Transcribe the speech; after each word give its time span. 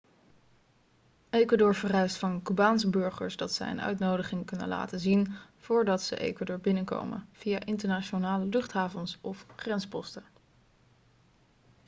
ecuador 1.29 1.75
vereist 1.75 2.15
van 2.17 2.41
cubaanse 2.41 2.89
burgers 2.89 3.37
dat 3.37 3.53
zij 3.53 3.71
een 3.71 3.81
uitnodiging 3.81 4.45
kunnen 4.45 4.67
laten 4.67 4.99
zien 4.99 5.33
voordat 5.57 6.01
ze 6.01 6.15
ecuador 6.17 6.59
binnenkomen 6.59 7.27
via 7.31 7.65
internationale 7.65 8.45
luchthavens 8.45 9.17
of 9.21 9.45
grensposten 9.55 10.23